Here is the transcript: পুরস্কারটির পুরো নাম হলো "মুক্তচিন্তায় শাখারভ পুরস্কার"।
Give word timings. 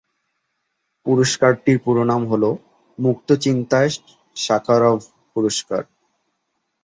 পুরস্কারটির 1.05 1.77
পুরো 1.85 2.03
নাম 2.03 2.21
হলো 2.31 2.49
"মুক্তচিন্তায় 2.99 3.91
শাখারভ 4.35 4.99
পুরস্কার"। 5.33 5.83